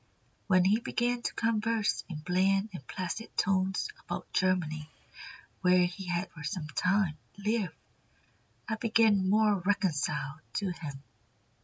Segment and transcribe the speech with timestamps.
[0.47, 4.89] When he began to converse in bland and placid tones about Germany,
[5.61, 7.75] where he had for some time lived,
[8.67, 11.03] I became more reconciled to him."